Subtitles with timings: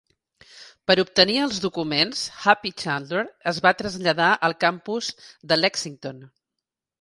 [0.91, 3.21] Per obtenir els documents "Happy" Chandler
[3.53, 5.13] es va traslladar al campus
[5.53, 6.27] de Lexington.